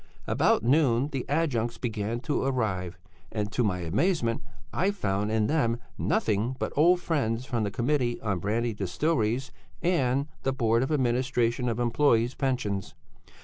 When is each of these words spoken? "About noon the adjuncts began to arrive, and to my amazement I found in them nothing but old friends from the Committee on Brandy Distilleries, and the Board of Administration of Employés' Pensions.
"About 0.25 0.63
noon 0.63 1.09
the 1.09 1.27
adjuncts 1.29 1.77
began 1.77 2.21
to 2.21 2.41
arrive, 2.41 2.97
and 3.31 3.51
to 3.51 3.63
my 3.63 3.81
amazement 3.81 4.41
I 4.73 4.89
found 4.89 5.29
in 5.31 5.45
them 5.45 5.77
nothing 5.95 6.55
but 6.57 6.73
old 6.75 6.99
friends 6.99 7.45
from 7.45 7.65
the 7.65 7.69
Committee 7.69 8.19
on 8.21 8.39
Brandy 8.39 8.73
Distilleries, 8.73 9.51
and 9.79 10.27
the 10.41 10.53
Board 10.53 10.81
of 10.81 10.91
Administration 10.91 11.69
of 11.69 11.77
Employés' 11.77 12.35
Pensions. 12.35 12.95